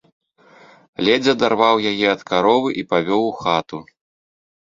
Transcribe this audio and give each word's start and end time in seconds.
Ледзь 1.07 1.29
адарваў 1.33 1.75
яе 1.91 2.07
ад 2.15 2.21
каровы 2.31 2.69
і 2.81 2.85
павёў 2.95 3.23
у 3.27 3.29
хату. 3.45 3.77